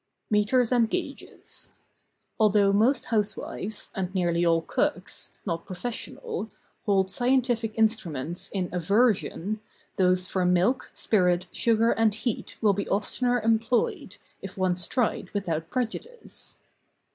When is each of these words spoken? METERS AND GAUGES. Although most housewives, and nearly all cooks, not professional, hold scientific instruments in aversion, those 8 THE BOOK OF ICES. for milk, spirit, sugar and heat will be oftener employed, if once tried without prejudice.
METERS 0.31 0.71
AND 0.71 0.89
GAUGES. 0.89 1.73
Although 2.39 2.73
most 2.73 3.05
housewives, 3.13 3.91
and 3.93 4.11
nearly 4.15 4.43
all 4.43 4.63
cooks, 4.63 5.33
not 5.45 5.67
professional, 5.67 6.49
hold 6.87 7.11
scientific 7.11 7.77
instruments 7.77 8.49
in 8.49 8.67
aversion, 8.73 9.61
those 9.97 10.01
8 10.01 10.01
THE 10.03 10.03
BOOK 10.03 10.07
OF 10.07 10.11
ICES. 10.23 10.27
for 10.31 10.45
milk, 10.45 10.91
spirit, 10.95 11.45
sugar 11.51 11.91
and 11.91 12.15
heat 12.15 12.57
will 12.61 12.73
be 12.73 12.89
oftener 12.89 13.41
employed, 13.41 14.17
if 14.41 14.57
once 14.57 14.87
tried 14.87 15.29
without 15.35 15.69
prejudice. 15.69 16.57